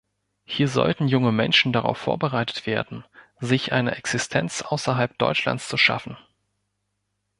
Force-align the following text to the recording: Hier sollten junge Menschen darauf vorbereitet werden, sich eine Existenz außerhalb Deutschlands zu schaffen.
Hier 0.45 0.67
sollten 0.67 1.07
junge 1.07 1.31
Menschen 1.31 1.73
darauf 1.73 1.95
vorbereitet 1.99 2.65
werden, 2.65 3.05
sich 3.39 3.71
eine 3.71 3.91
Existenz 3.93 4.63
außerhalb 4.63 5.15
Deutschlands 5.19 5.67
zu 5.67 5.77
schaffen. 5.77 6.17